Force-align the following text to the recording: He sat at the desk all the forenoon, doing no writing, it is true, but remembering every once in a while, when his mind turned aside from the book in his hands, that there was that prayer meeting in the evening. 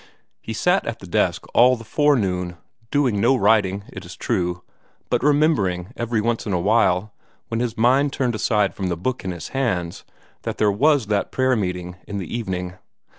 He 0.41 0.53
sat 0.53 0.87
at 0.87 0.97
the 0.97 1.05
desk 1.05 1.45
all 1.53 1.75
the 1.75 1.83
forenoon, 1.83 2.57
doing 2.89 3.21
no 3.21 3.35
writing, 3.35 3.83
it 3.93 4.03
is 4.03 4.15
true, 4.15 4.63
but 5.11 5.21
remembering 5.21 5.93
every 5.95 6.21
once 6.21 6.47
in 6.47 6.53
a 6.53 6.59
while, 6.59 7.13
when 7.49 7.59
his 7.59 7.77
mind 7.77 8.11
turned 8.11 8.33
aside 8.33 8.73
from 8.73 8.87
the 8.87 8.97
book 8.97 9.23
in 9.23 9.29
his 9.29 9.49
hands, 9.49 10.03
that 10.41 10.57
there 10.57 10.71
was 10.71 11.05
that 11.05 11.31
prayer 11.31 11.55
meeting 11.55 11.97
in 12.07 12.17
the 12.17 12.35
evening. 12.35 12.73